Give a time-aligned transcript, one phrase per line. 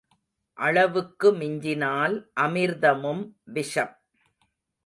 [0.57, 2.15] அளவுக்கு மிஞ்சினால்
[2.39, 3.23] அமிர்தமும்
[3.53, 3.93] விஷம்.